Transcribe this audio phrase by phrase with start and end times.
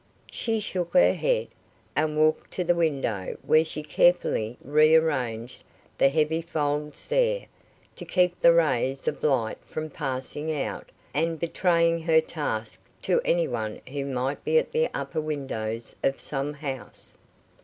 [0.31, 1.47] She shook her head,
[1.95, 5.63] and walked to the window, where she carefully rearranged
[5.99, 7.45] the heavy folds there,
[7.97, 13.47] to keep the rays of light from passing out and betraying her task to any
[13.47, 17.13] one who might be at the upper windows of some house.